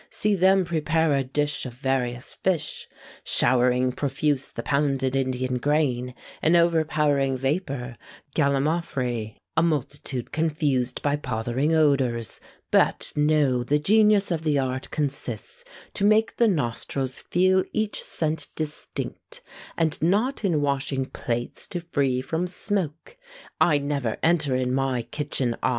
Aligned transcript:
See 0.09 0.33
them 0.33 0.65
prepare 0.65 1.13
a 1.13 1.23
dish 1.23 1.63
of 1.67 1.75
various 1.75 2.33
fish, 2.33 2.87
Showering 3.23 3.91
profuse 3.91 4.51
the 4.51 4.63
pounded 4.63 5.15
Indian 5.15 5.59
grain, 5.59 6.15
An 6.41 6.55
overpowering 6.55 7.37
vapour, 7.37 7.97
gallimaufry 8.35 9.35
A 9.55 9.61
multitude 9.61 10.31
confused 10.31 11.01
of 11.05 11.21
pothering 11.21 11.75
odours! 11.75 12.41
But, 12.71 13.13
know, 13.15 13.63
the 13.63 13.77
genius 13.77 14.31
of 14.31 14.41
the 14.43 14.57
art 14.57 14.89
consists 14.89 15.63
To 15.93 16.03
make 16.03 16.37
the 16.37 16.47
nostrils 16.47 17.19
feel 17.19 17.63
each 17.71 18.01
scent 18.01 18.47
distinct; 18.55 19.41
And 19.77 20.01
not 20.01 20.43
in 20.43 20.61
washing 20.61 21.05
plates 21.05 21.67
to 21.67 21.79
free 21.79 22.21
from 22.21 22.47
smoke. 22.47 23.17
I 23.59 23.77
never 23.77 24.17
enter 24.23 24.55
in 24.55 24.73
my 24.73 25.03
kitchen, 25.03 25.57
I! 25.61 25.69